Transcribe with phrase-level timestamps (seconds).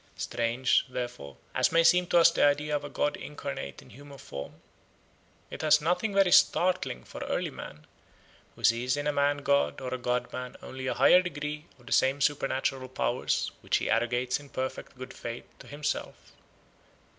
[0.17, 4.17] Strange, therefore, as may seem to us the idea of a god incarnate in human
[4.17, 4.55] form,
[5.51, 7.85] it has nothing very startling for early man,
[8.55, 11.85] who sees in a man god or a god man only a higher degree of
[11.85, 16.33] the same supernatural powers which he arrogates in perfect good faith to himself.